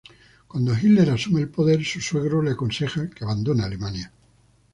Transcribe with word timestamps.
Cuando 0.47 0.73
Hitler 0.75 1.11
asume 1.11 1.41
el 1.41 1.49
poder, 1.49 1.85
su 1.85 2.01
suegro 2.01 2.41
le 2.41 2.49
aconseja 2.53 3.07
que 3.11 3.23
abandone 3.23 3.61
Alemania. 3.61 4.11